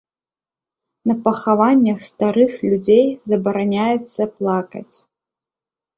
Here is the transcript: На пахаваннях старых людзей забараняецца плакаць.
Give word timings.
На 1.09 1.15
пахаваннях 1.27 1.99
старых 2.09 2.53
людзей 2.69 3.05
забараняецца 3.29 4.21
плакаць. 4.37 4.95